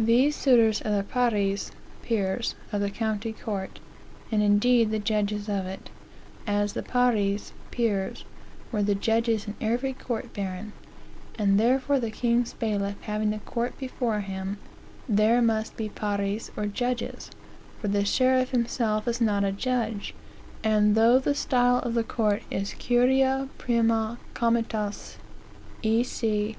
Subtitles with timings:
[0.00, 1.72] These suitors are the pares
[2.02, 3.80] (peers) of the county court,
[4.30, 5.90] and indeed the judges of it;
[6.46, 8.24] as the pares (peers)
[8.70, 10.72] were the judges in every court baron;
[11.36, 14.58] and therefore the king's bailiff having a court before him,
[15.08, 17.28] there must be pares or judges,
[17.80, 20.14] for the sheriff himself is not a judge;
[20.62, 25.16] and though the style of the court is Curia prima Comitatus
[25.82, 26.04] E.
[26.04, 26.56] C.